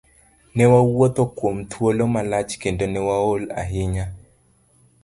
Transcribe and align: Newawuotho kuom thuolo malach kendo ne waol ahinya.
Newawuotho 0.55 1.23
kuom 1.37 1.57
thuolo 1.71 2.03
malach 2.13 2.51
kendo 2.61 2.85
ne 2.89 3.01
waol 3.07 3.43
ahinya. 3.61 4.05